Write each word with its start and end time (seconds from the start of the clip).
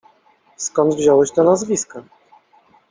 "Skąd 0.57 0.93
wziąłeś 0.95 1.31
te 1.31 1.43
nazwiska?" 1.43 2.03